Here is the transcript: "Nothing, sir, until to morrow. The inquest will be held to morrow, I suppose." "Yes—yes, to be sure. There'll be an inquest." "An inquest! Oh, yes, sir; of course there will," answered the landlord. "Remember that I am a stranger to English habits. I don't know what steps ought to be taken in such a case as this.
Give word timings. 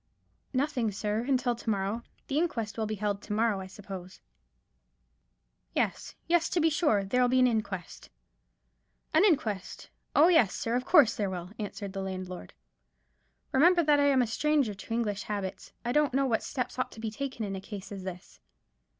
"Nothing, 0.51 0.91
sir, 0.91 1.19
until 1.27 1.53
to 1.55 1.69
morrow. 1.69 2.01
The 2.25 2.39
inquest 2.39 2.75
will 2.75 2.87
be 2.87 2.95
held 2.95 3.21
to 3.21 3.33
morrow, 3.33 3.59
I 3.59 3.67
suppose." 3.67 4.19
"Yes—yes, 5.75 6.49
to 6.49 6.59
be 6.59 6.71
sure. 6.71 7.03
There'll 7.03 7.27
be 7.27 7.37
an 7.39 7.45
inquest." 7.45 8.09
"An 9.13 9.23
inquest! 9.23 9.91
Oh, 10.15 10.27
yes, 10.27 10.55
sir; 10.55 10.75
of 10.75 10.85
course 10.85 11.15
there 11.15 11.29
will," 11.29 11.51
answered 11.59 11.93
the 11.93 12.01
landlord. 12.01 12.55
"Remember 13.51 13.83
that 13.83 13.99
I 13.99 14.07
am 14.07 14.23
a 14.23 14.25
stranger 14.25 14.73
to 14.73 14.91
English 14.91 15.21
habits. 15.21 15.71
I 15.85 15.91
don't 15.91 16.15
know 16.15 16.25
what 16.25 16.41
steps 16.41 16.79
ought 16.79 16.91
to 16.93 16.99
be 16.99 17.11
taken 17.11 17.45
in 17.45 17.53
such 17.53 17.63
a 17.63 17.67
case 17.69 17.91
as 17.91 18.01
this. 18.03 18.39